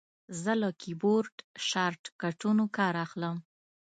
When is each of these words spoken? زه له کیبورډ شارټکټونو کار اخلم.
زه 0.41 0.51
له 0.61 0.69
کیبورډ 0.81 1.35
شارټکټونو 1.67 2.63
کار 2.77 2.93
اخلم. 3.05 3.35